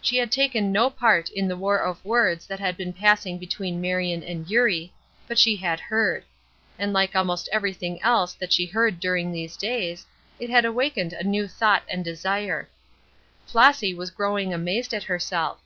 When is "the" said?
1.46-1.56